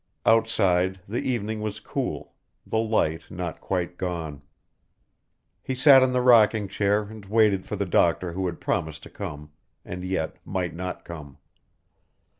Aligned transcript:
Outside 0.25 0.99
the 1.07 1.19
evening 1.21 1.61
was 1.61 1.79
cool, 1.79 2.33
the 2.65 2.79
light 2.79 3.29
not 3.29 3.61
quite 3.61 3.99
gone. 3.99 4.41
He 5.61 5.75
sat 5.75 6.01
in 6.01 6.11
the 6.11 6.23
rocking 6.23 6.67
chair 6.67 7.03
and 7.03 7.23
waited 7.25 7.67
for 7.67 7.75
the 7.75 7.85
doctor 7.85 8.31
who 8.33 8.47
had 8.47 8.59
promised 8.59 9.03
to 9.03 9.11
come 9.11 9.51
and 9.85 10.03
yet 10.03 10.37
might 10.43 10.73
not 10.73 11.05
come. 11.05 11.37